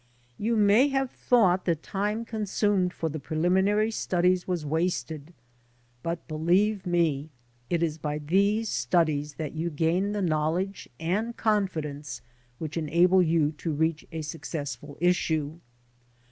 [0.39, 5.31] You may have thought the time consumed for the preliminary studies was wasted,
[6.01, 7.29] but, believe me,
[7.69, 12.23] it is by these studies that you gain the knowledge and confidence
[12.57, 15.59] which enable you to reach a successful issue.